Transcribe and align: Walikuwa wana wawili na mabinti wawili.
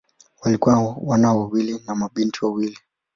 Walikuwa 0.41 0.95
wana 1.03 1.33
wawili 1.33 1.79
na 1.87 1.95
mabinti 1.95 2.45
wawili. 2.45 2.77